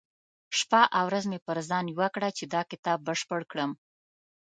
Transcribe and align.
شپه 0.57 0.81
او 0.97 1.05
ورځ 1.09 1.23
مې 1.31 1.39
پر 1.47 1.57
ځان 1.69 1.85
يوه 1.93 2.07
کړه 2.15 2.29
چې 2.37 2.43
دا 2.53 2.61
کتاب 2.71 2.97
بشپړ 3.07 3.41
کړم. 3.51 3.71